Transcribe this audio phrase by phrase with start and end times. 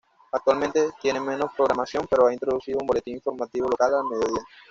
[0.31, 4.41] Actualmente, tiene menos programación pero ha introducido un boletín informativo local a mediodía.